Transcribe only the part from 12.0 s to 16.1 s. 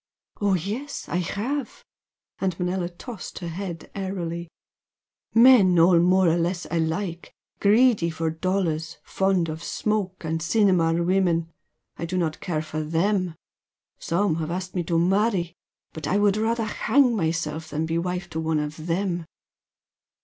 do not care for them. Some have asked me to marry, but